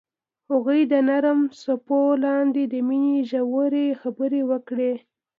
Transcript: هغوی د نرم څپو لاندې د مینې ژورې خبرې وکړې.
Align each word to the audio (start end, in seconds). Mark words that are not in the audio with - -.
هغوی 0.51 0.81
د 0.91 0.93
نرم 1.09 1.39
څپو 1.61 2.01
لاندې 2.25 2.63
د 2.73 2.75
مینې 2.87 3.17
ژورې 3.29 3.87
خبرې 4.01 4.41
وکړې. 4.51 4.93